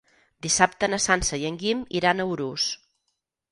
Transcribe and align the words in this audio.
Dissabte 0.45 0.89
na 0.93 0.99
Sança 1.03 1.39
i 1.43 1.45
en 1.51 1.61
Guim 1.65 1.85
iran 2.01 2.25
a 2.25 2.29
Urús. 2.33 2.69